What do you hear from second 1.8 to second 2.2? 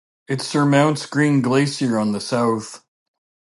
on the